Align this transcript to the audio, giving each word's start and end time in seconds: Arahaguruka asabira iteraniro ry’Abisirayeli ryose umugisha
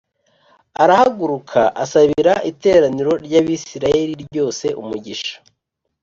Arahaguruka 0.83 1.61
asabira 1.83 2.33
iteraniro 2.51 3.13
ry’Abisirayeli 3.25 4.13
ryose 4.27 4.65
umugisha 4.81 5.35